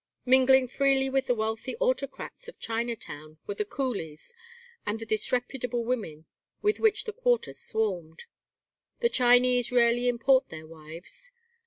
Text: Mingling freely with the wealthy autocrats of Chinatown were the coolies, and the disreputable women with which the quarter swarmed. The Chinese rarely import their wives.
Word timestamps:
Mingling 0.25 0.67
freely 0.67 1.11
with 1.11 1.27
the 1.27 1.35
wealthy 1.35 1.75
autocrats 1.77 2.47
of 2.47 2.57
Chinatown 2.57 3.37
were 3.45 3.53
the 3.53 3.63
coolies, 3.65 4.33
and 4.83 4.97
the 4.97 5.05
disreputable 5.05 5.85
women 5.85 6.25
with 6.63 6.79
which 6.79 7.03
the 7.03 7.13
quarter 7.13 7.53
swarmed. 7.53 8.25
The 9.01 9.09
Chinese 9.09 9.71
rarely 9.71 10.07
import 10.07 10.49
their 10.49 10.65
wives. 10.65 11.31